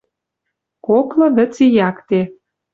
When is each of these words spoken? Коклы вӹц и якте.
Коклы 0.85 1.27
вӹц 1.35 1.53
и 1.65 1.67
якте. 1.89 2.21